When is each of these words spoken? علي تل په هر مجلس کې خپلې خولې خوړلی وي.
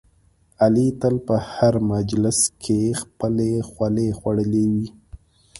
علي 0.63 0.87
تل 1.01 1.15
په 1.27 1.35
هر 1.51 1.73
مجلس 1.93 2.39
کې 2.63 2.81
خپلې 3.01 3.51
خولې 3.69 4.07
خوړلی 4.17 4.65
وي. 4.73 4.87